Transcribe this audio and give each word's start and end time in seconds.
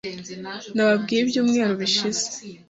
Nababwiye 0.75 1.21
ibyumweru 1.23 1.73
bishize. 1.81 2.25